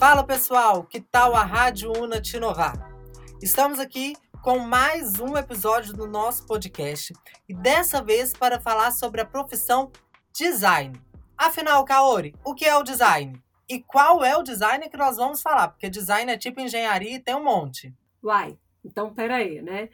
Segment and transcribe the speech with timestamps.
[0.00, 2.90] Fala pessoal, que tal a Rádio Una te inovar?
[3.42, 7.12] Estamos aqui com mais um episódio do nosso podcast
[7.46, 9.92] e dessa vez para falar sobre a profissão
[10.34, 10.98] design.
[11.36, 13.42] Afinal, Kaori, o que é o design?
[13.68, 15.68] E qual é o design que nós vamos falar?
[15.68, 17.94] Porque design é tipo engenharia e tem um monte.
[18.24, 19.90] Uai, então peraí, né?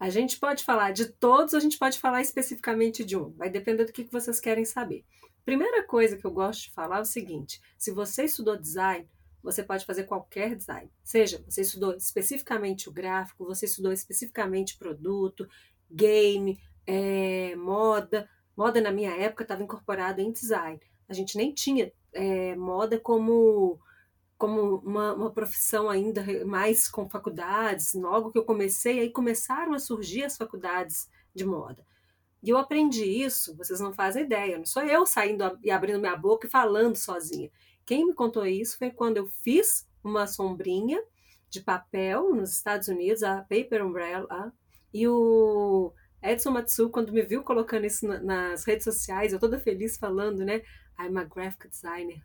[0.00, 3.30] A gente pode falar de todos a gente pode falar especificamente de um.
[3.34, 5.04] Vai depender do que vocês querem saber.
[5.44, 9.08] Primeira coisa que eu gosto de falar é o seguinte: se você estudou design,
[9.44, 10.90] você pode fazer qualquer design.
[11.04, 15.46] Seja, você estudou especificamente o gráfico, você estudou especificamente produto,
[15.90, 18.28] game, é, moda.
[18.56, 20.80] Moda, na minha época, estava incorporada em design.
[21.08, 23.78] A gente nem tinha é, moda como
[24.36, 27.94] como uma, uma profissão ainda mais com faculdades.
[27.94, 31.84] Logo que eu comecei, aí começaram a surgir as faculdades de moda.
[32.42, 36.16] E eu aprendi isso, vocês não fazem ideia, não sou eu saindo e abrindo minha
[36.16, 37.50] boca e falando sozinha.
[37.86, 41.02] Quem me contou isso foi quando eu fiz uma sombrinha
[41.50, 44.52] de papel nos Estados Unidos, a Paper Umbrella,
[44.92, 49.98] e o Edson Matsu, quando me viu colocando isso nas redes sociais, eu toda feliz
[49.98, 50.62] falando, né?
[50.98, 52.22] I'm a graphic designer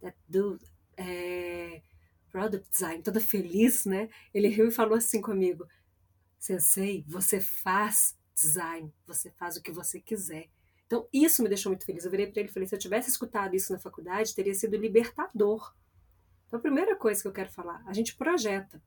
[0.00, 0.58] that do
[0.96, 1.82] é,
[2.30, 4.08] product design, toda feliz, né?
[4.32, 5.66] Ele riu e falou assim comigo:
[6.38, 10.48] Sensei, você faz design, você faz o que você quiser.
[10.86, 12.04] Então, isso me deixou muito feliz.
[12.04, 14.76] Eu virei para ele e falei: se eu tivesse escutado isso na faculdade, teria sido
[14.76, 15.74] libertador.
[16.46, 18.82] Então, a primeira coisa que eu quero falar: a gente projeta.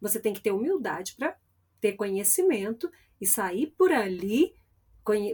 [0.00, 1.36] Você tem que ter humildade para
[1.80, 4.54] ter conhecimento e sair por ali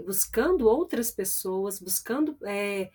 [0.04, 2.90] buscando outras pessoas, buscando é,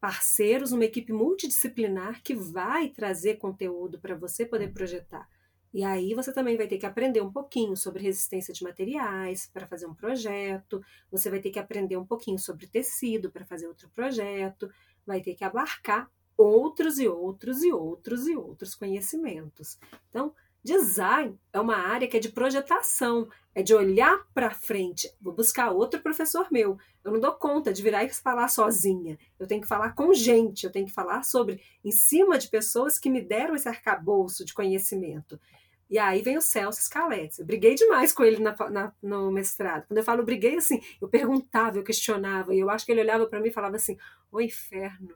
[0.00, 5.28] parceiros, uma equipe multidisciplinar que vai trazer conteúdo para você poder projetar.
[5.72, 9.66] E aí você também vai ter que aprender um pouquinho sobre resistência de materiais para
[9.66, 13.88] fazer um projeto, você vai ter que aprender um pouquinho sobre tecido para fazer outro
[13.90, 14.70] projeto,
[15.06, 19.78] vai ter que abarcar outros e outros e outros e outros conhecimentos.
[20.08, 25.10] Então, Design é uma área que é de projetação, é de olhar para frente.
[25.18, 26.78] Vou buscar outro professor meu.
[27.02, 29.18] Eu não dou conta de virar e falar sozinha.
[29.38, 32.98] Eu tenho que falar com gente, eu tenho que falar sobre, em cima de pessoas
[32.98, 35.40] que me deram esse arcabouço de conhecimento.
[35.90, 37.40] E aí vem o Celso Scaletti.
[37.40, 39.86] Eu briguei demais com ele na, na, no mestrado.
[39.88, 43.26] Quando eu falo briguei, assim, eu perguntava, eu questionava, e eu acho que ele olhava
[43.26, 43.98] para mim e falava assim:
[44.30, 45.14] o inferno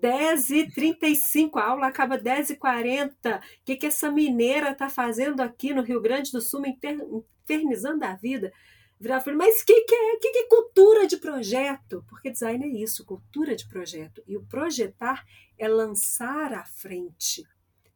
[0.00, 3.38] 10h35, a aula acaba 10h40.
[3.38, 8.14] O que, que essa mineira está fazendo aqui no Rio Grande do Sul, infernizando a
[8.14, 8.52] vida?
[8.98, 12.04] Virar falei, mas o que, que, é, que, que é cultura de projeto?
[12.08, 14.22] Porque design é isso, cultura de projeto.
[14.26, 15.24] E o projetar
[15.56, 17.44] é lançar à frente.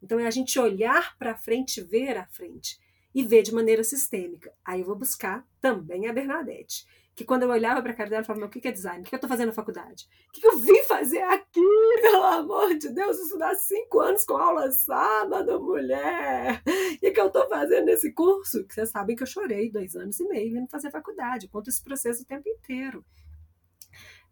[0.04, 2.78] Então é a gente olhar para frente, ver à frente
[3.14, 4.52] e ver de maneira sistêmica.
[4.64, 6.84] Aí eu vou buscar também a Bernadette
[7.14, 9.00] que quando eu olhava para a cara dela, eu falava, o que é design?
[9.00, 10.08] O que eu estou fazendo na faculdade?
[10.28, 11.60] O que eu vim fazer aqui,
[12.02, 13.18] pelo amor de Deus?
[13.20, 16.60] Estudar cinco anos com aula sábado, mulher!
[17.00, 18.64] E o que eu estou fazendo nesse curso?
[18.66, 21.48] Que vocês sabem que eu chorei dois anos e meio vindo fazer faculdade.
[21.48, 23.04] Conto esse processo o tempo inteiro.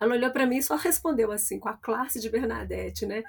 [0.00, 3.22] Ela olhou para mim e só respondeu assim, com a classe de Bernadette, né?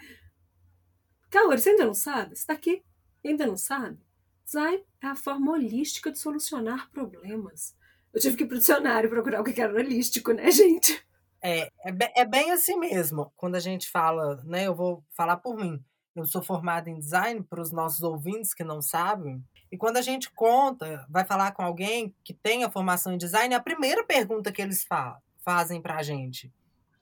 [1.34, 2.36] Kaori, você ainda não sabe?
[2.36, 2.84] Você está aqui,
[3.26, 3.98] ainda não sabe?
[4.46, 7.76] Design é a forma holística de solucionar problemas.
[8.14, 11.04] Eu tive que ir pro dicionário procurar o que era holístico, né, gente?
[11.42, 13.34] É, é, é bem assim mesmo.
[13.36, 15.84] Quando a gente fala, né, eu vou falar por mim.
[16.16, 19.44] Eu sou formada em design para os nossos ouvintes que não sabem.
[19.72, 23.56] E quando a gente conta, vai falar com alguém que tem a formação em design,
[23.56, 26.54] a primeira pergunta que eles fa fazem para a gente: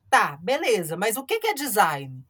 [0.10, 2.24] tá, beleza, mas o que é design?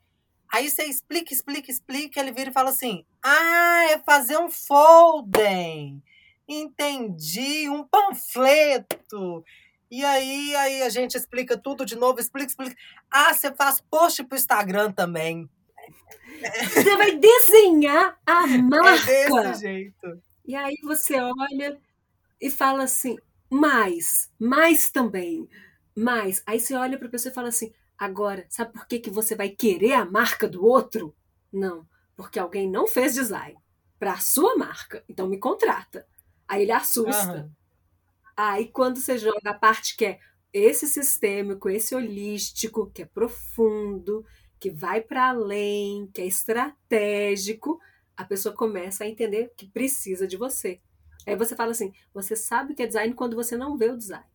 [0.51, 6.01] Aí você explica, explica, explica, ele vira e fala assim: ah, é fazer um folding.
[6.47, 9.43] Entendi, um panfleto.
[9.89, 12.75] E aí, aí a gente explica tudo de novo, explica, explica.
[13.09, 15.49] Ah, você faz post pro Instagram também.
[16.73, 19.11] Você vai desenhar a marca.
[19.11, 20.21] É desse jeito.
[20.45, 21.79] E aí você olha
[22.41, 23.17] e fala assim,
[23.49, 25.47] mais, mais também,
[25.95, 26.41] mais.
[26.45, 29.35] Aí você olha para a pessoa e fala assim, agora, sabe por que, que você
[29.35, 31.15] vai querer a marca do outro?
[31.53, 33.55] Não, porque alguém não fez design
[33.99, 36.07] para a sua marca, então me contrata.
[36.47, 37.43] Aí ele assusta.
[37.43, 37.51] Uhum.
[38.35, 40.19] Aí quando você joga a parte que é
[40.51, 44.25] esse sistêmico, esse holístico, que é profundo,
[44.59, 47.79] que vai para além, que é estratégico,
[48.17, 50.81] a pessoa começa a entender que precisa de você.
[51.27, 54.25] Aí você fala assim: você sabe que é design quando você não vê o design.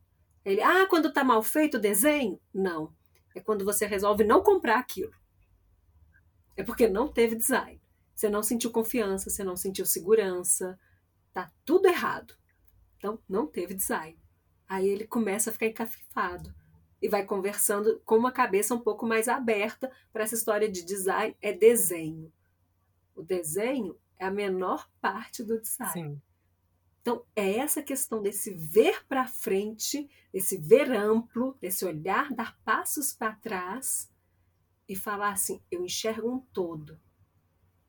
[0.45, 2.39] Ele, ah, quando está mal feito o desenho?
[2.55, 2.95] Não.
[3.37, 5.13] É quando você resolve não comprar aquilo.
[6.57, 7.81] É porque não teve design.
[8.15, 10.77] Você não sentiu confiança, você não sentiu segurança,
[11.37, 12.35] Tá tudo errado.
[12.97, 14.19] Então, não teve design.
[14.67, 16.55] Aí ele começa a ficar encafifado
[17.01, 21.37] e vai conversando com uma cabeça um pouco mais aberta para essa história de design
[21.43, 22.33] é desenho.
[23.15, 25.93] O desenho é a menor parte do design.
[25.93, 26.23] Sim.
[27.07, 33.13] Então, é essa questão desse ver para frente, desse ver amplo, desse olhar, dar passos
[33.13, 34.11] para trás
[34.89, 36.99] e falar assim: eu enxergo um todo.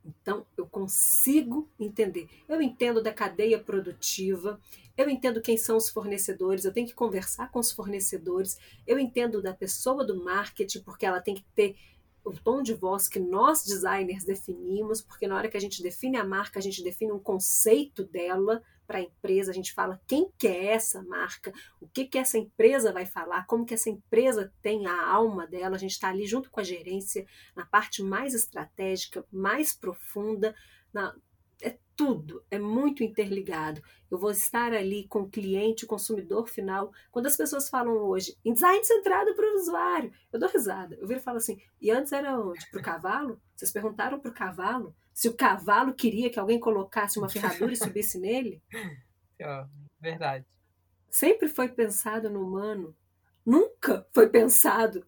[0.06, 2.30] Então, eu consigo entender.
[2.48, 4.62] Eu entendo da cadeia produtiva,
[4.96, 9.42] eu entendo quem são os fornecedores, eu tenho que conversar com os fornecedores, eu entendo
[9.42, 11.76] da pessoa do marketing, porque ela tem que ter
[12.28, 16.18] o tom de voz que nós designers definimos, porque na hora que a gente define
[16.18, 20.30] a marca, a gente define um conceito dela para a empresa, a gente fala quem
[20.38, 24.54] que é essa marca, o que que essa empresa vai falar, como que essa empresa
[24.62, 27.26] tem a alma dela, a gente está ali junto com a gerência,
[27.56, 30.56] na parte mais estratégica, mais profunda,
[30.94, 31.16] na,
[31.98, 33.82] tudo, é muito interligado.
[34.10, 36.94] Eu vou estar ali com o cliente, o consumidor final.
[37.12, 40.96] Quando as pessoas falam hoje em design centrado para o usuário, eu dou risada.
[40.96, 42.70] Eu viro e falo assim: e antes era onde?
[42.70, 43.42] Para o cavalo?
[43.56, 47.76] Vocês perguntaram para o cavalo se o cavalo queria que alguém colocasse uma ferradura e
[47.76, 48.62] subisse nele?
[49.40, 49.66] É,
[50.00, 50.46] verdade.
[51.10, 52.96] Sempre foi pensado no humano.
[53.44, 55.04] Nunca foi pensado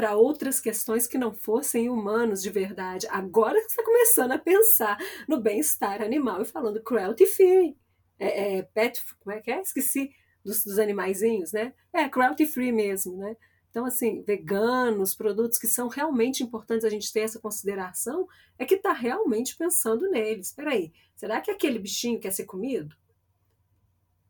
[0.00, 3.06] para outras questões que não fossem humanos de verdade.
[3.10, 4.96] Agora que está começando a pensar
[5.28, 7.76] no bem-estar animal e falando cruelty free.
[8.18, 9.60] É, é, pet, como é que é?
[9.60, 10.10] Esqueci
[10.42, 11.74] dos, dos animaizinhos, né?
[11.92, 13.36] É, cruelty free mesmo, né?
[13.68, 18.26] Então, assim, veganos, produtos que são realmente importantes a gente ter essa consideração,
[18.58, 20.46] é que está realmente pensando neles.
[20.46, 22.96] Espera aí, será que aquele bichinho quer ser comido?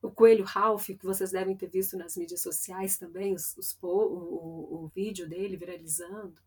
[0.02, 3.88] O coelho Ralph, que vocês devem ter visto nas mídias sociais também, os, os o,
[3.88, 6.40] o, o, vídeo dele viralizando.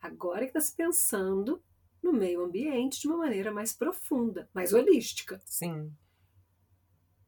[0.00, 1.62] Agora que está se pensando
[2.02, 5.40] no meio ambiente de uma maneira mais profunda, mais holística.
[5.44, 5.92] Sim.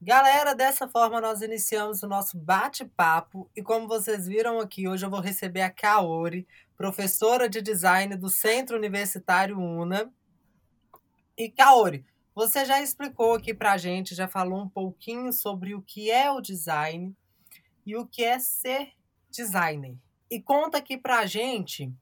[0.00, 5.10] Galera, dessa forma nós iniciamos o nosso bate-papo e como vocês viram aqui, hoje eu
[5.10, 6.46] vou receber a Kaori,
[6.76, 10.12] professora de design do Centro Universitário UNA.
[11.36, 12.06] E Kaori,
[12.38, 16.30] você já explicou aqui para a gente, já falou um pouquinho sobre o que é
[16.30, 17.12] o design
[17.84, 18.92] e o que é ser
[19.28, 19.96] designer.
[20.30, 21.92] E conta aqui para a gente,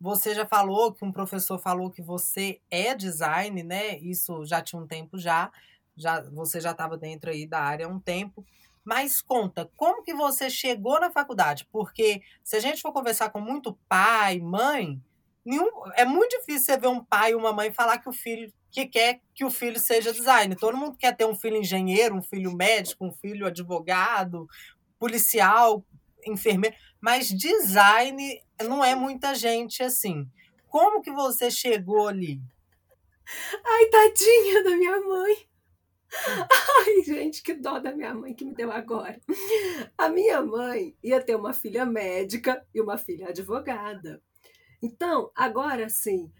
[0.00, 3.98] você já falou que um professor falou que você é design, né?
[3.98, 5.52] Isso já tinha um tempo já,
[5.94, 8.46] já você já estava dentro aí da área há um tempo.
[8.82, 11.68] Mas conta, como que você chegou na faculdade?
[11.70, 14.98] Porque se a gente for conversar com muito pai, mãe,
[15.44, 18.50] nenhum, é muito difícil você ver um pai e uma mãe falar que o filho
[18.72, 20.56] que quer que o filho seja designer.
[20.56, 24.48] Todo mundo quer ter um filho engenheiro, um filho médico, um filho advogado,
[24.98, 25.84] policial,
[26.26, 30.26] enfermeiro, mas design não é muita gente assim.
[30.68, 32.40] Como que você chegou ali?
[33.64, 35.36] Ai, tadinha da minha mãe.
[36.50, 39.20] Ai, gente, que dó da minha mãe que me deu agora.
[39.98, 44.22] A minha mãe ia ter uma filha médica e uma filha advogada.
[44.82, 46.30] Então, agora sim,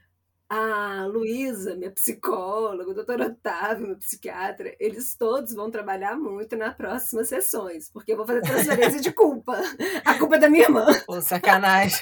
[0.55, 6.77] a Luísa, minha psicóloga, o doutor Otávio, meu psiquiatra, eles todos vão trabalhar muito nas
[6.77, 9.59] próximas sessões, porque eu vou fazer transferência de culpa.
[10.05, 10.85] A culpa é da minha irmã.
[11.07, 11.99] Pô, sacanagem.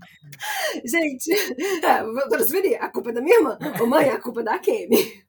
[0.82, 1.30] Gente,
[1.84, 2.82] é, vou transferir.
[2.82, 3.58] A culpa é da minha irmã.
[3.78, 5.22] Ô, mãe, a culpa é da Kemi.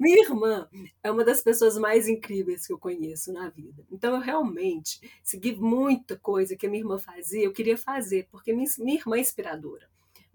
[0.00, 0.66] Minha irmã
[1.02, 3.84] é uma das pessoas mais incríveis que eu conheço na vida.
[3.92, 8.54] Então, eu realmente segui muita coisa que a minha irmã fazia, eu queria fazer, porque
[8.54, 9.86] minha, minha irmã é inspiradora.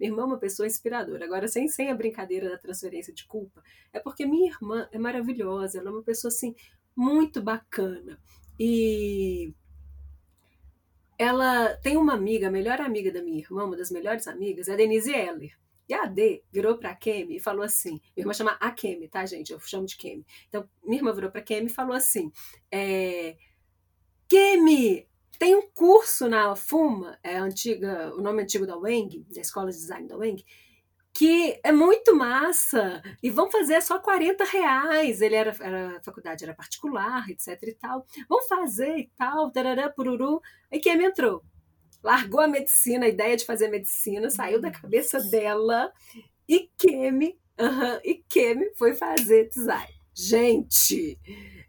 [0.01, 1.23] Minha irmã é uma pessoa inspiradora.
[1.23, 3.61] Agora, sem, sem a brincadeira da transferência de culpa,
[3.93, 6.55] é porque minha irmã é maravilhosa, ela é uma pessoa assim
[6.95, 8.19] muito bacana.
[8.59, 9.53] E
[11.19, 14.73] ela tem uma amiga, a melhor amiga da minha irmã, uma das melhores amigas, é
[14.73, 15.55] a Denise Heller.
[15.87, 19.07] E a D virou para a Kemi e falou assim: minha irmã chama a Kemi,
[19.07, 19.53] tá, gente?
[19.53, 20.25] Eu chamo de Kemi.
[20.49, 22.31] Então, minha irmã virou para a Kemi e falou assim:
[22.71, 23.37] é,
[24.27, 25.07] Kemi,
[25.41, 29.77] tem um curso na FUMA, é antiga, o nome antigo da Weng, da Escola de
[29.77, 30.45] Design da Weng,
[31.11, 35.19] que é muito massa e vão fazer só 40 reais.
[35.19, 38.05] Ele era, era a faculdade era particular, etc e tal.
[38.29, 40.39] Vão fazer e tal, tarará, pururu.
[40.71, 41.43] Aí quem entrou?
[42.03, 45.91] Largou a medicina, a ideia de fazer medicina, saiu da cabeça dela
[46.47, 50.00] e Kemi, uh -huh, e Kemi foi fazer design.
[50.13, 51.17] Gente,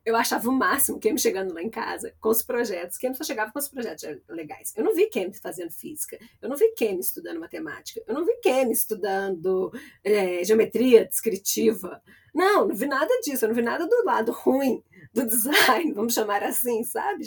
[0.05, 2.99] eu achava o máximo Kemi chegando lá em casa com os projetos.
[2.99, 4.73] Kemi só chegava com os projetos legais.
[4.77, 6.19] Eu não vi Kemi fazendo física.
[6.41, 8.03] Eu não vi Kemi estudando matemática.
[8.07, 9.73] Eu não vi Kemi estudando
[10.03, 12.03] é, geometria descritiva.
[12.35, 13.45] Não, não vi nada disso.
[13.45, 14.83] Eu não vi nada do lado ruim
[15.13, 17.25] do design, vamos chamar assim, sabe?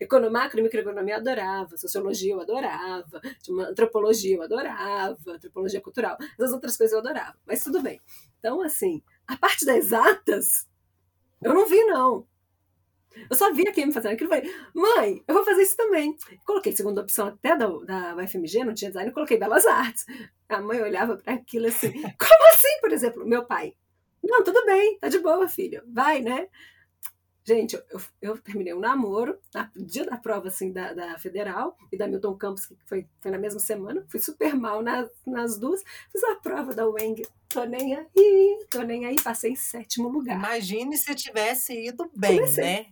[0.00, 3.20] Economia, macro e microeconomia eu adorava, sociologia eu adorava,
[3.68, 8.00] antropologia eu adorava, antropologia cultural, as outras coisas eu adorava, mas tudo bem.
[8.38, 10.68] Então, assim, a parte das atas
[11.42, 12.26] eu não vi, não.
[13.30, 16.16] Eu só vi a Kim fazendo aquilo e falei, mãe, eu vou fazer isso também.
[16.44, 20.04] Coloquei segunda opção até da, da UFMG, não tinha design, coloquei Belas Artes.
[20.48, 23.26] A mãe olhava para aquilo assim, como assim, por exemplo?
[23.26, 23.74] Meu pai,
[24.22, 26.48] não, tudo bem, tá de boa, filho, vai, né?
[27.48, 29.38] Gente, eu, eu terminei um namoro,
[29.74, 33.30] no dia da prova, assim, da, da Federal e da Milton Campos, que foi, foi
[33.30, 34.04] na mesma semana.
[34.06, 35.82] Fui super mal nas, nas duas.
[36.12, 39.16] Fiz a prova da Weng, tô nem aí, tô nem aí.
[39.24, 40.36] Passei em sétimo lugar.
[40.36, 42.64] Imagine se tivesse ido bem, Comecei.
[42.64, 42.86] né?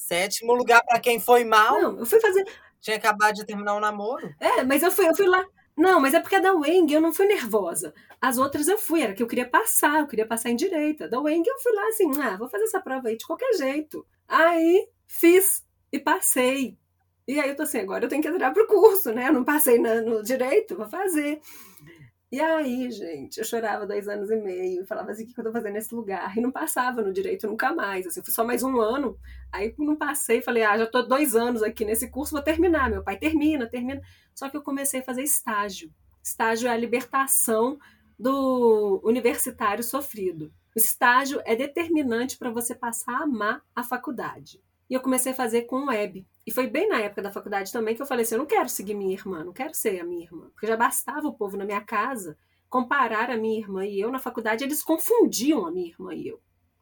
[0.00, 1.80] Sétimo lugar para quem foi mal.
[1.80, 2.44] Não, eu fui fazer...
[2.80, 4.34] Tinha acabado de terminar o um namoro.
[4.40, 5.46] É, mas eu fui, eu fui lá...
[5.76, 7.92] Não, mas é porque a da Weng eu não fui nervosa.
[8.20, 11.08] As outras eu fui, era que eu queria passar, eu queria passar em direita.
[11.08, 14.06] Da Weng eu fui lá assim, ah, vou fazer essa prova aí de qualquer jeito.
[14.28, 16.78] Aí fiz e passei.
[17.26, 19.28] E aí eu tô assim, agora eu tenho que entrar pro curso, né?
[19.28, 21.40] Eu não passei na, no direito, vou fazer.
[22.32, 25.44] E aí, gente, eu chorava dois anos e meio e falava assim, o que eu
[25.44, 26.36] tô fazendo nesse lugar?
[26.36, 28.06] E não passava no direito nunca mais.
[28.06, 29.16] Assim, eu fui só mais um ano.
[29.52, 32.90] Aí não passei, falei, ah, já tô dois anos aqui nesse curso, vou terminar.
[32.90, 34.00] Meu pai termina, termina.
[34.34, 35.92] Só que eu comecei a fazer estágio.
[36.22, 37.78] Estágio é a libertação
[38.18, 40.52] do universitário sofrido.
[40.74, 44.60] O estágio é determinante para você passar a amar a faculdade.
[44.88, 46.26] E eu comecei a fazer com web.
[46.46, 48.68] E foi bem na época da faculdade também que eu falei assim: eu não quero
[48.68, 50.50] seguir minha irmã, não quero ser a minha irmã.
[50.50, 52.36] Porque já bastava o povo na minha casa
[52.68, 54.10] comparar a minha irmã e eu.
[54.10, 56.40] Na faculdade, eles confundiam a minha irmã e eu.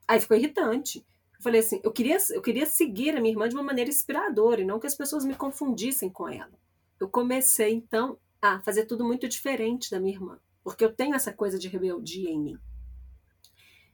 [0.08, 0.98] Aí ficou irritante.
[1.36, 4.60] Eu falei assim: eu queria, eu queria seguir a minha irmã de uma maneira inspiradora
[4.60, 6.52] e não que as pessoas me confundissem com ela.
[6.98, 10.38] Eu comecei, então, a fazer tudo muito diferente da minha irmã.
[10.64, 12.58] Porque eu tenho essa coisa de rebeldia em mim.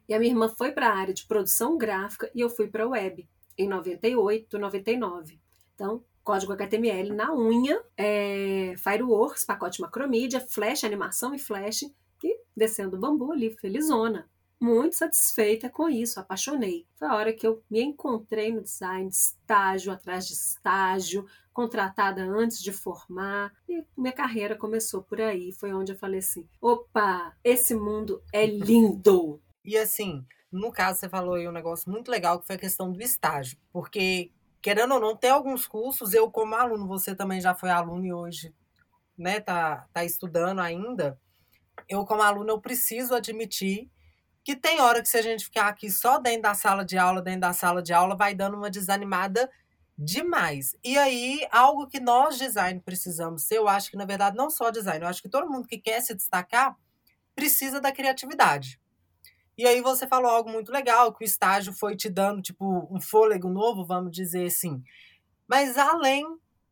[0.08, 2.84] E a minha irmã foi para a área de produção gráfica e eu fui para
[2.84, 5.40] a web em 98, 99.
[5.74, 11.82] Então, código HTML na unha, é, Fireworks, pacote macromídia, Flash, animação e Flash,
[12.22, 14.28] e descendo o bambu ali, felizona.
[14.60, 16.84] Muito satisfeita com isso, apaixonei.
[16.96, 22.60] Foi a hora que eu me encontrei no design, estágio atrás de estágio, contratada antes
[22.60, 25.52] de formar, e minha carreira começou por aí.
[25.52, 29.40] Foi onde eu falei assim: opa, esse mundo é lindo!
[29.64, 32.90] E assim, no caso, você falou aí um negócio muito legal que foi a questão
[32.92, 37.54] do estágio, porque querendo ou não, tem alguns cursos, eu como aluno, você também já
[37.54, 38.54] foi aluno e hoje
[39.16, 41.18] né, tá, tá estudando ainda,
[41.88, 43.90] eu como aluno, eu preciso admitir
[44.44, 47.20] que tem hora que se a gente ficar aqui só dentro da sala de aula,
[47.20, 49.50] dentro da sala de aula, vai dando uma desanimada
[49.96, 50.74] demais.
[50.82, 54.70] E aí, algo que nós, design, precisamos ser, eu acho que, na verdade, não só
[54.70, 56.76] design, eu acho que todo mundo que quer se destacar
[57.34, 58.80] precisa da criatividade.
[59.58, 63.00] E aí você falou algo muito legal, que o estágio foi te dando, tipo, um
[63.00, 64.80] fôlego novo, vamos dizer assim.
[65.48, 66.24] Mas além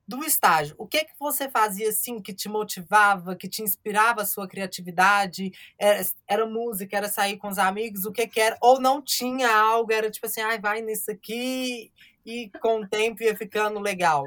[0.07, 4.25] do estágio, o que que você fazia assim que te motivava, que te inspirava a
[4.25, 5.50] sua criatividade?
[5.76, 8.57] Era, era música, era sair com os amigos, o que que era?
[8.61, 11.90] Ou não tinha algo, era tipo assim, ai, vai nisso aqui
[12.25, 14.23] e com o tempo ia ficando legal.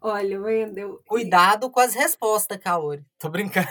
[0.00, 1.02] Olha, Wendel.
[1.06, 3.04] Cuidado com as respostas, Kaori.
[3.18, 3.66] Tô brincando.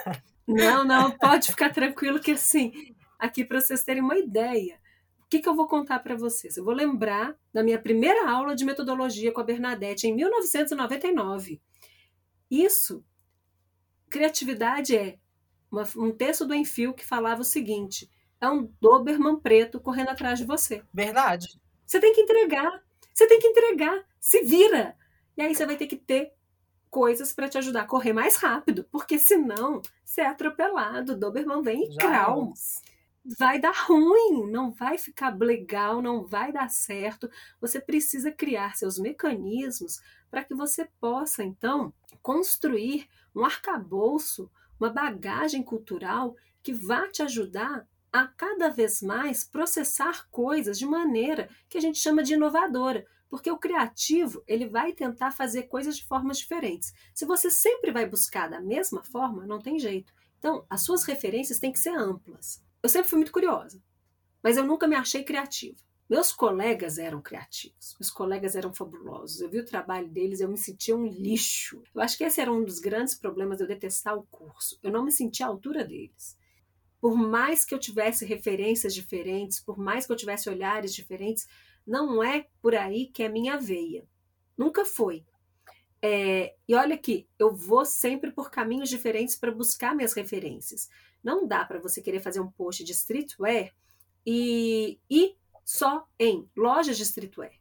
[0.45, 2.73] Não, não, pode ficar tranquilo que assim,
[3.21, 4.81] aqui para vocês terem uma ideia.
[5.19, 6.57] O que, que eu vou contar para vocês?
[6.57, 11.61] Eu vou lembrar da minha primeira aula de metodologia com a Bernadette em 1999.
[12.49, 13.05] Isso,
[14.09, 15.19] criatividade é
[15.71, 18.09] uma, um texto do Enfio que falava o seguinte:
[18.41, 20.83] é um Doberman preto correndo atrás de você.
[20.91, 21.47] Verdade.
[21.85, 22.83] Você tem que entregar.
[23.13, 24.03] Você tem que entregar.
[24.19, 24.97] Se vira.
[25.37, 26.33] E aí você vai ter que ter
[26.89, 31.17] coisas para te ajudar a correr mais rápido, porque senão você é atropelado.
[31.17, 32.81] Doberman vem em crowns
[33.23, 37.29] vai dar ruim, não vai ficar legal, não vai dar certo.
[37.59, 39.99] Você precisa criar seus mecanismos
[40.29, 44.49] para que você possa, então, construir um arcabouço,
[44.79, 51.49] uma bagagem cultural que vá te ajudar a cada vez mais processar coisas de maneira
[51.69, 53.05] que a gente chama de inovadora.
[53.29, 56.93] Porque o criativo, ele vai tentar fazer coisas de formas diferentes.
[57.13, 60.11] Se você sempre vai buscar da mesma forma, não tem jeito.
[60.37, 62.61] Então, as suas referências têm que ser amplas.
[62.83, 63.81] Eu sempre fui muito curiosa,
[64.41, 65.77] mas eu nunca me achei criativa.
[66.09, 69.39] Meus colegas eram criativos, meus colegas eram fabulosos.
[69.39, 71.81] Eu vi o trabalho deles, eu me sentia um lixo.
[71.95, 74.77] Eu acho que esse era um dos grandes problemas de eu detestar o curso.
[74.83, 76.37] Eu não me sentia à altura deles.
[76.99, 81.47] Por mais que eu tivesse referências diferentes, por mais que eu tivesse olhares diferentes,
[81.87, 84.05] não é por aí que é minha veia.
[84.57, 85.25] Nunca foi.
[86.01, 90.89] É, e olha aqui, eu vou sempre por caminhos diferentes para buscar minhas referências.
[91.23, 93.73] Não dá para você querer fazer um post de streetwear
[94.25, 97.53] e ir só em lojas de streetwear.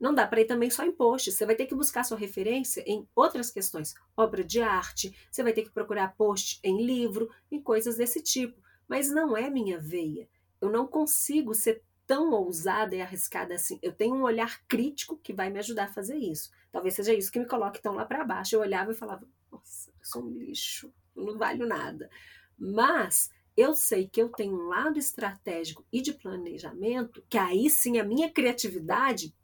[0.00, 1.34] Não dá para ir também só em posts.
[1.34, 5.14] Você vai ter que buscar sua referência em outras questões, obra de arte.
[5.30, 8.62] Você vai ter que procurar post em livro, em coisas desse tipo.
[8.88, 10.26] Mas não é minha veia.
[10.58, 13.78] Eu não consigo ser tão ousada e arriscada assim.
[13.82, 16.50] Eu tenho um olhar crítico que vai me ajudar a fazer isso.
[16.72, 18.56] Talvez seja isso que me coloque tão lá para baixo.
[18.56, 22.10] Eu olhava e falava: Nossa, eu sou um lixo, eu não valho nada.
[22.60, 27.98] Mas eu sei que eu tenho um lado estratégico e de planejamento, que aí sim
[27.98, 29.34] a minha criatividade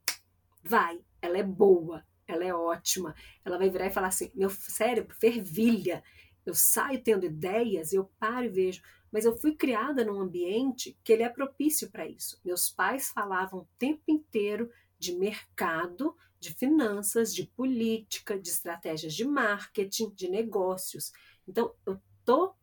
[0.63, 3.15] vai, ela é boa, ela é ótima.
[3.45, 6.05] Ela vai virar e falar assim: meu cérebro fervilha.
[6.45, 8.81] Eu saio tendo ideias, eu paro e vejo.
[9.11, 12.39] Mas eu fui criada num ambiente que ele é propício para isso.
[12.45, 19.25] Meus pais falavam o tempo inteiro de mercado, de finanças, de política, de estratégias de
[19.25, 21.13] marketing, de negócios.
[21.49, 22.55] Então, eu tô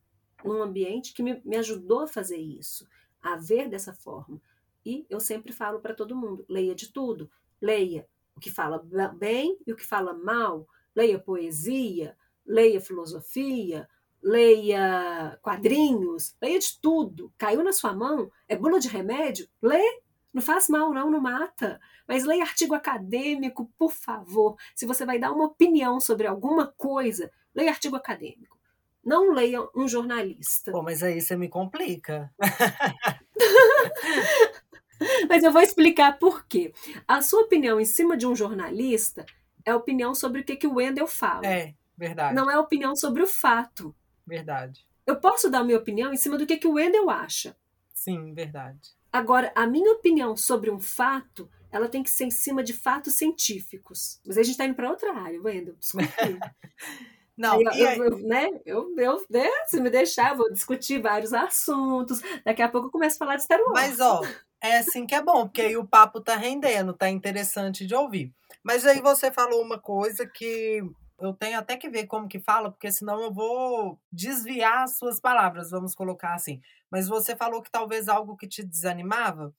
[0.48, 2.88] num ambiente que me, me ajudou a fazer isso,
[3.22, 4.42] a ver dessa forma.
[4.86, 7.30] E eu sempre falo para todo mundo: leia de tudo.
[7.62, 8.84] Leia o que fala
[9.18, 10.68] bem e o que fala mal.
[10.96, 13.88] Leia poesia, leia filosofia,
[14.22, 17.34] leia quadrinhos, leia de tudo.
[17.38, 19.48] Caiu na sua mão, é bula de remédio?
[19.62, 20.02] Lê.
[20.34, 21.80] Não faz mal, não, não mata.
[22.08, 24.58] Mas leia artigo acadêmico, por favor.
[24.74, 28.58] Se você vai dar uma opinião sobre alguma coisa, leia artigo acadêmico.
[29.04, 30.72] Não leia um jornalista.
[30.72, 32.34] Pô, mas aí você me complica.
[35.28, 36.74] mas eu vou explicar por quê.
[37.08, 39.26] A sua opinião em cima de um jornalista
[39.66, 41.46] é opinião sobre o que, que o Wendel fala.
[41.46, 42.34] É, verdade.
[42.34, 43.94] Não é opinião sobre o fato.
[44.26, 44.88] Verdade.
[45.06, 47.58] Eu posso dar minha opinião em cima do que, que o Wendel acha.
[47.94, 48.92] Sim, verdade.
[49.12, 53.16] Agora, a minha opinião sobre um fato, ela tem que ser em cima de fatos
[53.16, 54.22] científicos.
[54.26, 56.08] Mas a gente está indo para outra área, Wendel, desculpe.
[57.38, 58.50] Não, eu, eu, eu, né?
[58.66, 59.50] Eu, eu, né?
[59.66, 62.22] Se me deixar, vou discutir vários assuntos.
[62.46, 63.74] Daqui a pouco eu começo a falar de Star Wars.
[63.74, 64.22] Mas, ó,
[64.62, 68.34] é assim que é bom, porque aí o papo tá rendendo, tá interessante de ouvir.
[68.64, 70.82] Mas aí você falou uma coisa que
[71.20, 75.20] eu tenho até que ver como que fala, porque senão eu vou desviar as suas
[75.20, 76.62] palavras, vamos colocar assim.
[76.90, 79.54] Mas você falou que talvez algo que te desanimava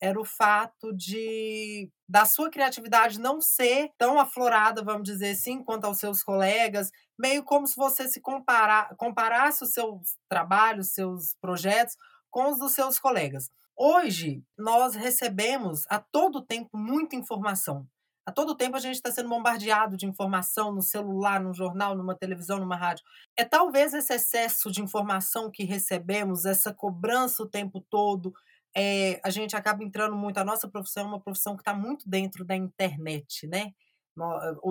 [0.00, 5.84] era o fato de da sua criatividade não ser tão aflorada, vamos dizer assim, quanto
[5.84, 11.96] aos seus colegas, meio como se você se comparar, comparasse os seus trabalhos, seus projetos
[12.30, 13.50] com os dos seus colegas.
[13.76, 17.86] Hoje, nós recebemos a todo tempo muita informação.
[18.26, 22.16] A todo tempo a gente está sendo bombardeado de informação no celular, no jornal, numa
[22.16, 23.04] televisão, numa rádio.
[23.36, 28.34] É talvez esse excesso de informação que recebemos, essa cobrança o tempo todo,
[28.76, 30.38] é, a gente acaba entrando muito.
[30.38, 33.72] A nossa profissão é uma profissão que está muito dentro da internet, né?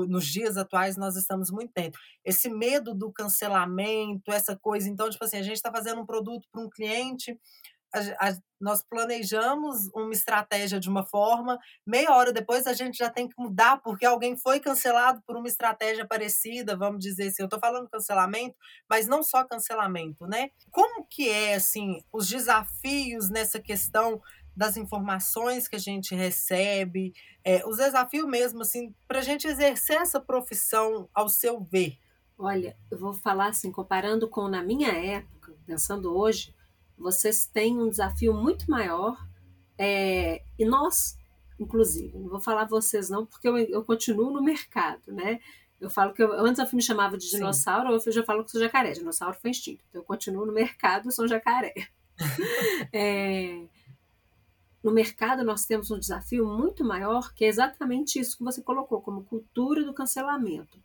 [0.08, 2.00] Nos dias atuais nós estamos muito dentro.
[2.24, 4.90] Esse medo do cancelamento, essa coisa.
[4.90, 7.40] Então, tipo assim, a gente está fazendo um produto para um cliente,
[7.96, 13.10] a, a, nós planejamos uma estratégia de uma forma, meia hora depois a gente já
[13.10, 17.44] tem que mudar porque alguém foi cancelado por uma estratégia parecida, vamos dizer assim.
[17.44, 18.56] Eu estou falando cancelamento,
[18.90, 20.50] mas não só cancelamento, né?
[20.72, 24.22] Como que é assim os desafios nessa questão
[24.56, 29.98] das informações que a gente recebe, é, os desafios mesmo assim para a gente exercer
[29.98, 31.98] essa profissão ao seu ver?
[32.38, 36.55] Olha, eu vou falar assim, comparando com na minha época, pensando hoje,
[36.98, 39.18] vocês têm um desafio muito maior,
[39.78, 41.18] é, e nós,
[41.60, 45.40] inclusive, não vou falar vocês não, porque eu, eu continuo no mercado, né?
[45.80, 48.52] Eu falo que eu, antes eu me chamava de dinossauro, hoje eu já falo que
[48.52, 48.94] sou jacaré.
[48.94, 49.84] Dinossauro foi extinto.
[49.90, 51.74] Então eu continuo no mercado, sou jacaré.
[52.94, 53.68] é,
[54.82, 59.02] no mercado nós temos um desafio muito maior, que é exatamente isso que você colocou,
[59.02, 60.80] como cultura do cancelamento.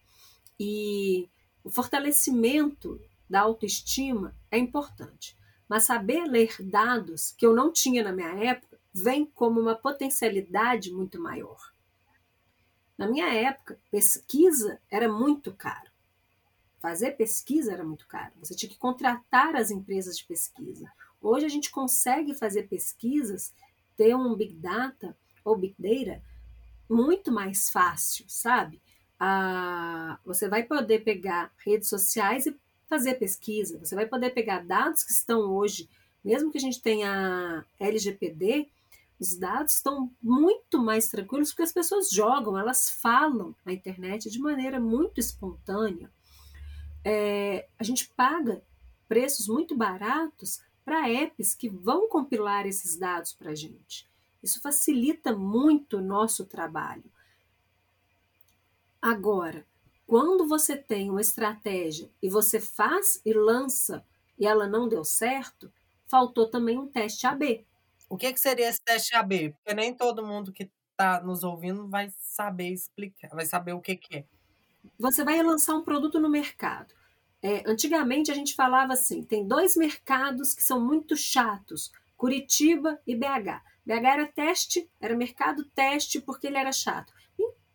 [0.58, 1.28] E
[1.62, 5.36] o fortalecimento da autoestima é importante.
[5.70, 10.90] Mas saber ler dados que eu não tinha na minha época vem como uma potencialidade
[10.92, 11.72] muito maior.
[12.98, 15.88] Na minha época, pesquisa era muito caro.
[16.80, 18.32] Fazer pesquisa era muito caro.
[18.40, 20.90] Você tinha que contratar as empresas de pesquisa.
[21.22, 23.54] Hoje a gente consegue fazer pesquisas,
[23.96, 26.20] ter um Big Data ou Big Data
[26.88, 28.82] muito mais fácil, sabe?
[29.20, 32.58] Ah, você vai poder pegar redes sociais e
[32.90, 35.88] fazer pesquisa, você vai poder pegar dados que estão hoje,
[36.24, 38.68] mesmo que a gente tenha LGPD,
[39.20, 44.40] os dados estão muito mais tranquilos porque as pessoas jogam, elas falam na internet de
[44.40, 46.10] maneira muito espontânea.
[47.04, 48.60] É, a gente paga
[49.06, 54.08] preços muito baratos para apps que vão compilar esses dados para a gente.
[54.42, 57.04] Isso facilita muito o nosso trabalho.
[59.00, 59.64] Agora,
[60.10, 64.04] quando você tem uma estratégia e você faz e lança
[64.36, 65.72] e ela não deu certo,
[66.08, 67.64] faltou também um teste AB.
[68.08, 69.50] O que, que seria esse teste AB?
[69.50, 73.94] Porque nem todo mundo que está nos ouvindo vai saber explicar, vai saber o que,
[73.94, 74.24] que é.
[74.98, 76.92] Você vai lançar um produto no mercado.
[77.40, 83.14] É, antigamente a gente falava assim: tem dois mercados que são muito chatos, Curitiba e
[83.14, 83.62] BH.
[83.86, 87.12] BH era teste, era mercado teste porque ele era chato.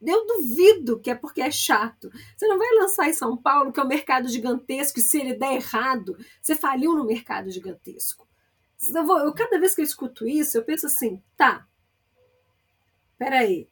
[0.01, 2.10] Eu duvido que é porque é chato.
[2.36, 5.34] Você não vai lançar em São Paulo, que é um mercado gigantesco, e se ele
[5.34, 8.27] der errado, você faliu no mercado gigantesco.
[8.93, 11.67] Eu vou, eu, cada vez que eu escuto isso, eu penso assim, tá,
[13.17, 13.67] peraí,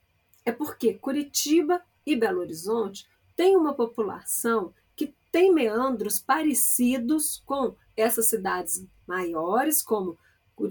[0.46, 8.30] é porque Curitiba e Belo Horizonte têm uma população que tem meandros parecidos com essas
[8.30, 10.18] cidades maiores, como,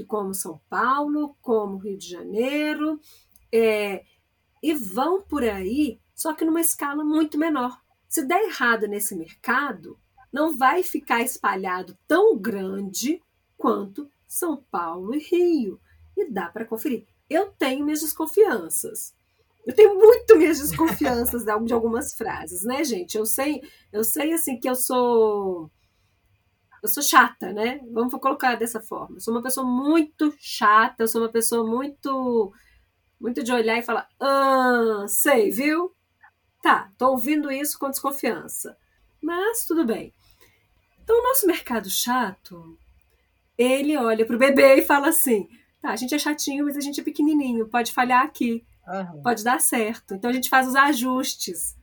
[0.07, 3.01] como São Paulo, como Rio de Janeiro,
[3.53, 4.05] é,
[4.63, 7.81] e vão por aí, só que numa escala muito menor.
[8.09, 9.99] Se der errado nesse mercado,
[10.33, 13.21] não vai ficar espalhado tão grande
[13.57, 15.81] quanto São Paulo e Rio.
[16.17, 17.07] E dá para conferir.
[17.29, 19.15] Eu tenho minhas desconfianças.
[19.67, 23.17] Eu tenho muito minhas desconfianças de algumas frases, né, gente?
[23.17, 25.71] Eu sei, eu sei assim que eu sou
[26.83, 27.81] eu sou chata, né?
[27.93, 29.17] Vamos colocar dessa forma.
[29.17, 32.53] Eu sou uma pessoa muito chata, eu sou uma pessoa muito
[33.23, 35.95] muito de olhar e falar: "Ah, sei, viu?
[36.61, 38.77] Tá, tô ouvindo isso com desconfiança".
[39.23, 40.13] Mas tudo bem.
[41.03, 42.77] Então, o nosso mercado chato,
[43.57, 45.49] ele olha pro bebê e fala assim:
[45.81, 48.65] "Tá, a gente é chatinho, mas a gente é pequenininho, pode falhar aqui.
[48.87, 49.23] Uhum.
[49.23, 50.15] Pode dar certo".
[50.15, 51.77] Então a gente faz os ajustes.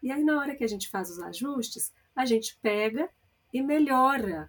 [0.00, 3.08] E aí na hora que a gente faz os ajustes, a gente pega
[3.52, 4.48] e melhora.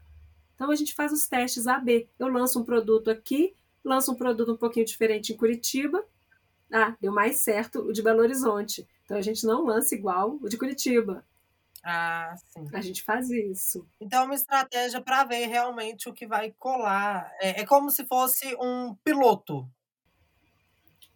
[0.53, 2.07] Então a gente faz os testes AB.
[2.19, 6.05] Eu lanço um produto aqui, lanço um produto um pouquinho diferente em Curitiba,
[6.71, 8.87] ah, deu mais certo o de Belo Horizonte.
[9.03, 11.23] Então a gente não lança igual o de Curitiba.
[11.83, 12.67] Ah, sim.
[12.73, 13.87] A gente faz isso.
[14.01, 17.31] Então é uma estratégia para ver realmente o que vai colar.
[17.39, 19.69] É, é como se fosse um piloto.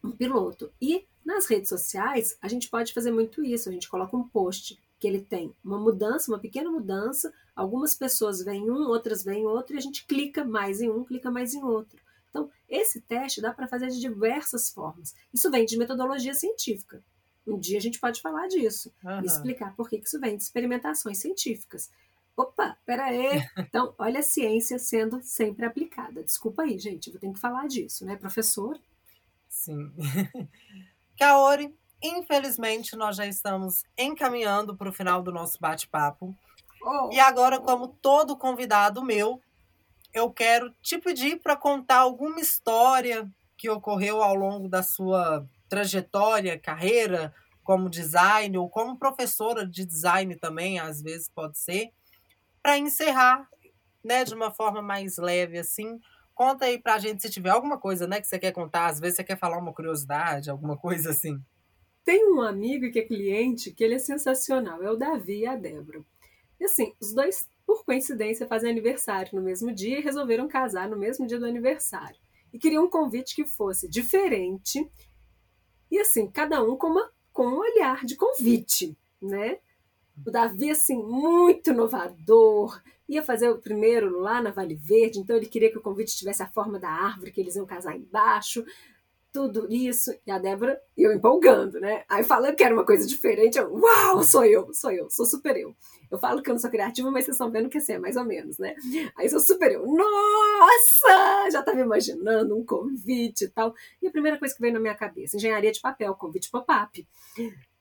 [0.04, 0.72] Um piloto.
[0.80, 3.68] E nas redes sociais, a gente pode fazer muito isso.
[3.68, 7.34] A gente coloca um post que ele tem uma mudança, uma pequena mudança.
[7.56, 11.32] Algumas pessoas veem um, outras veem outro, e a gente clica mais em um, clica
[11.32, 12.00] mais em outro.
[12.30, 15.16] Então, esse teste dá para fazer de diversas formas.
[15.34, 17.04] Isso vem de metodologia científica.
[17.46, 19.22] Um dia a gente pode falar disso uhum.
[19.22, 21.90] e explicar por que isso vem de experimentações científicas.
[22.38, 23.42] Opa, peraí.
[23.58, 26.24] Então, olha a ciência sendo sempre aplicada.
[26.24, 28.80] Desculpa aí, gente, vou ter que falar disso, né, professor?
[29.50, 29.92] Sim.
[31.18, 36.34] Kaori, infelizmente nós já estamos encaminhando para o final do nosso bate-papo.
[36.82, 37.10] Oh.
[37.12, 39.42] E agora, como todo convidado meu,
[40.14, 46.58] eu quero te pedir para contar alguma história que ocorreu ao longo da sua trajetória,
[46.60, 51.92] carreira como design ou como professora de design também, às vezes pode ser,
[52.64, 53.48] para encerrar,
[54.04, 56.00] né, de uma forma mais leve assim.
[56.34, 59.18] Conta aí pra gente se tiver alguma coisa, né, que você quer contar, às vezes
[59.18, 61.40] você quer falar uma curiosidade, alguma coisa assim.
[62.04, 65.56] Tem um amigo que é cliente que ele é sensacional, é o Davi e a
[65.56, 66.02] Débora.
[66.60, 70.98] E assim, os dois por coincidência, fazem aniversário no mesmo dia e resolveram casar no
[70.98, 72.20] mesmo dia do aniversário.
[72.52, 74.90] E queriam um convite que fosse diferente
[75.92, 79.60] e, assim, cada um com, uma, com um olhar de convite, né?
[80.26, 85.46] O Davi, assim, muito inovador, ia fazer o primeiro lá na Vale Verde, então ele
[85.46, 88.66] queria que o convite tivesse a forma da árvore que eles iam casar embaixo
[89.32, 92.04] tudo isso, e a Débora, eu empolgando, né?
[92.10, 95.56] Aí falando que era uma coisa diferente, eu, uau, sou eu, sou eu, sou super
[95.56, 95.76] eu.
[96.10, 98.16] Eu falo que eu não sou criativa, mas vocês estão vendo que assim, é mais
[98.16, 98.76] ou menos, né?
[99.16, 103.74] Aí sou super eu, nossa, já estava imaginando um convite e tal.
[104.02, 107.08] E a primeira coisa que veio na minha cabeça, engenharia de papel, convite pop-up.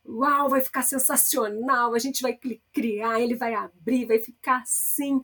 [0.07, 2.39] Uau, vai ficar sensacional, a gente vai
[2.73, 5.23] criar, ele vai abrir, vai ficar assim.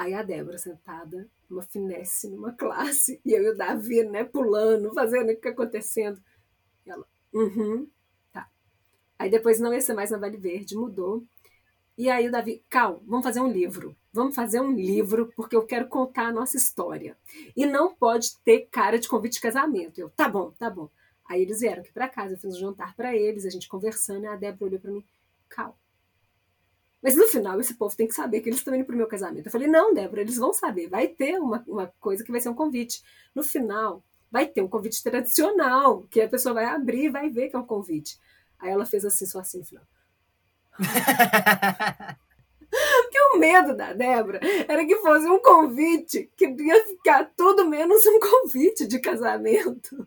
[0.00, 4.94] Aí a Débora sentada uma finesse numa classe, e eu e o Davi, né, pulando,
[4.94, 6.18] fazendo o que acontecendo.
[6.86, 7.86] E ela, uhum,
[8.32, 8.48] tá.
[9.18, 11.22] Aí depois não ia ser mais na Vale Verde, mudou.
[11.98, 13.94] E aí o Davi, Cal, vamos fazer um livro.
[14.10, 17.14] Vamos fazer um livro, porque eu quero contar a nossa história.
[17.54, 20.00] E não pode ter cara de convite de casamento.
[20.00, 20.88] Eu, tá bom, tá bom.
[21.28, 24.24] Aí eles vieram aqui para casa, eu fiz um jantar para eles, a gente conversando,
[24.24, 25.04] e a Débora olhou para mim,
[25.50, 25.78] Cal,
[27.02, 29.46] mas no final, esse povo tem que saber que eles estão indo pro meu casamento.
[29.46, 30.88] Eu falei, não, Débora, eles vão saber.
[30.88, 33.02] Vai ter uma, uma coisa que vai ser um convite.
[33.34, 37.48] No final, vai ter um convite tradicional, que a pessoa vai abrir e vai ver
[37.48, 38.18] que é um convite.
[38.58, 39.84] Aí ela fez assim, só assim, no final.
[42.70, 48.04] Porque o medo da Débora era que fosse um convite que ia ficar tudo menos
[48.06, 50.06] um convite de casamento.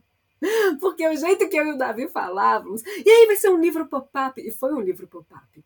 [0.79, 3.87] Porque o jeito que eu e o Davi falávamos, e aí vai ser um livro
[3.87, 5.63] pop-up, e foi um livro pop-up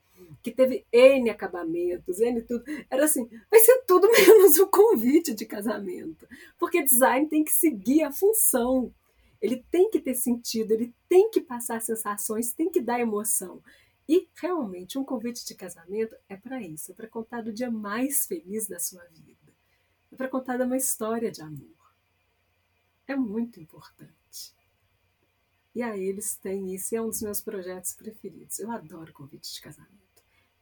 [0.48, 2.64] que teve N acabamentos, N tudo.
[2.90, 6.28] Era assim, vai ser tudo menos o convite de casamento.
[6.58, 8.94] Porque design tem que seguir a função.
[9.42, 13.62] Ele tem que ter sentido, ele tem que passar sensações, tem que dar emoção.
[14.08, 18.26] E realmente, um convite de casamento é para isso, é para contar do dia mais
[18.26, 19.54] feliz da sua vida.
[20.12, 21.76] É para contar uma história de amor.
[23.06, 24.56] é muito importante.
[25.76, 28.60] E aí eles têm isso, e é um dos meus projetos preferidos.
[28.60, 30.07] Eu adoro convite de casamento.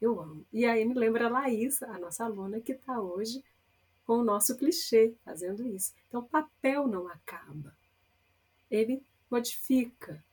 [0.01, 0.45] Eu amo.
[0.51, 3.43] E aí me lembra a Laís, a nossa aluna, que está hoje
[4.05, 5.93] com o nosso clichê fazendo isso.
[6.08, 7.75] Então, o papel não acaba.
[8.69, 10.23] Ele modifica.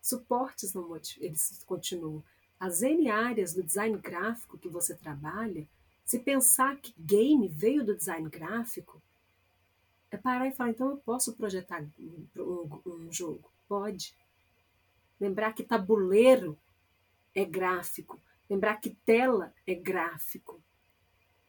[0.00, 2.22] Suportes não modificam, eles continuam.
[2.58, 5.66] As N áreas do design gráfico que você trabalha,
[6.04, 9.02] se pensar que game veio do design gráfico,
[10.10, 13.50] é parar e falar, então eu posso projetar um, um, um jogo?
[13.68, 14.14] Pode.
[15.20, 16.56] Lembrar que tabuleiro
[17.34, 18.20] é gráfico.
[18.48, 20.62] Lembrar que tela é gráfico.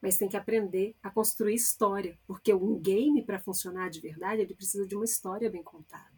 [0.01, 4.53] Mas tem que aprender a construir história, porque um game, para funcionar de verdade, ele
[4.53, 6.17] precisa de uma história bem contada.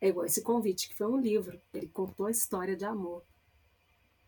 [0.00, 1.60] É igual esse convite, que foi um livro.
[1.72, 3.24] Ele contou a história de amor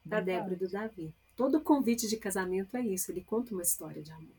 [0.04, 1.14] da Débora e do Davi.
[1.36, 4.36] Todo convite de casamento é isso, ele conta uma história de amor.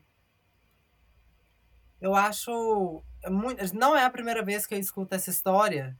[2.00, 5.96] Eu acho muito, não é a primeira vez que eu escuto essa história.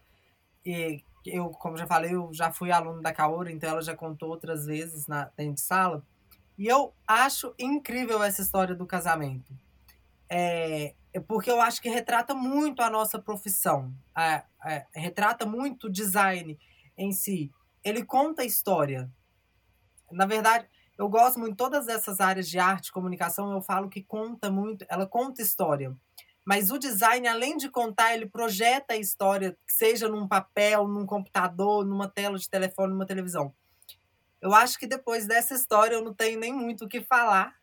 [0.64, 4.28] E eu, como já falei, eu já fui aluno da Kaora, então ela já contou
[4.28, 6.04] outras vezes na dentro de sala.
[6.58, 9.52] E eu acho incrível essa história do casamento.
[10.28, 13.92] É, é porque eu acho que retrata muito a nossa profissão.
[14.16, 16.58] É, é, retrata muito o design
[16.96, 17.50] em si.
[17.84, 19.10] Ele conta a história.
[20.10, 24.02] Na verdade, eu gosto muito de todas essas áreas de arte, comunicação, eu falo que
[24.02, 25.96] conta muito, ela conta história.
[26.44, 31.84] Mas o design, além de contar, ele projeta a história, seja num papel, num computador,
[31.84, 33.54] numa tela de telefone, numa televisão.
[34.40, 37.54] Eu acho que depois dessa história eu não tenho nem muito o que falar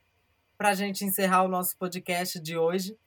[0.57, 2.97] para a gente encerrar o nosso podcast de hoje.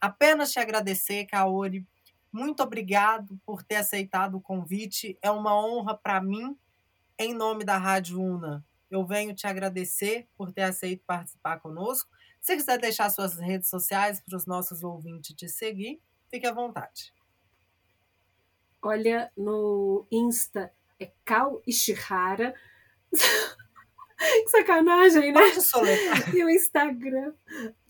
[0.00, 1.86] Apenas te agradecer, Kaori.
[2.32, 5.16] Muito obrigado por ter aceitado o convite.
[5.22, 6.56] É uma honra para mim,
[7.18, 8.64] em nome da Rádio Una.
[8.90, 12.10] Eu venho te agradecer por ter aceito participar conosco.
[12.40, 16.00] Se quiser deixar suas redes sociais para os nossos ouvintes te seguir,
[16.30, 17.12] fique à vontade.
[18.82, 22.54] Olha, no Insta é Cal Ishihara.
[23.12, 25.40] que sacanagem, né?
[26.34, 27.34] E o Instagram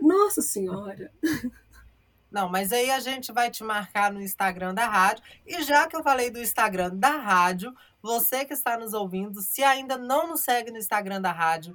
[0.00, 1.10] Nossa Senhora!
[2.30, 5.22] Não, mas aí a gente vai te marcar no Instagram da rádio.
[5.46, 9.62] E já que eu falei do Instagram da rádio, você que está nos ouvindo, se
[9.62, 11.74] ainda não nos segue no Instagram da rádio,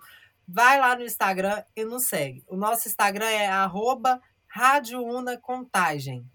[0.52, 2.44] vai lá no Instagram e nos segue.
[2.48, 6.26] O nosso Instagram é arroba Rádio Una Contagem.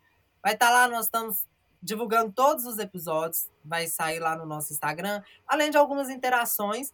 [0.42, 1.44] Vai estar tá lá, nós estamos
[1.82, 6.92] divulgando todos os episódios, vai sair lá no nosso Instagram, além de algumas interações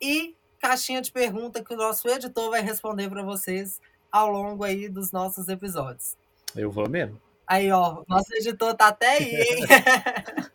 [0.00, 4.88] e caixinha de pergunta que o nosso editor vai responder para vocês ao longo aí
[4.88, 6.16] dos nossos episódios.
[6.54, 7.20] Eu vou mesmo.
[7.44, 9.66] Aí, ó, nosso editor tá até aí, hein?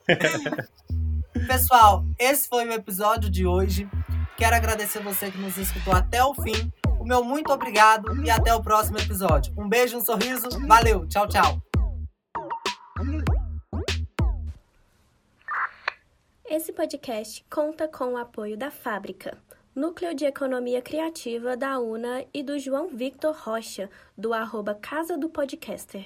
[1.47, 3.87] Pessoal, esse foi o episódio de hoje.
[4.37, 6.71] Quero agradecer você que nos escutou até o fim.
[6.99, 9.51] O meu muito obrigado e até o próximo episódio.
[9.57, 10.47] Um beijo, um sorriso.
[10.67, 11.59] Valeu, tchau, tchau.
[16.45, 19.35] Esse podcast conta com o apoio da Fábrica,
[19.75, 25.29] Núcleo de Economia Criativa da UNA e do João Victor Rocha, do arroba Casa do
[25.29, 26.05] Podcaster.